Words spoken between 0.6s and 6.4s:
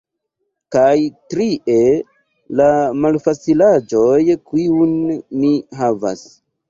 Kaj trie, la malfacilaĵoj, kiun mi havas.